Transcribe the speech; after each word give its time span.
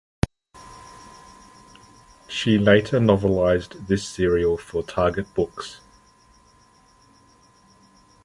She 2.27 2.57
later 2.57 2.97
novelised 2.99 3.85
this 3.87 4.03
serial 4.03 4.57
for 4.57 4.81
Target 4.81 5.31
Books. 5.35 5.79